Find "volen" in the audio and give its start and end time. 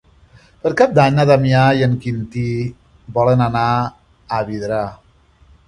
3.19-3.47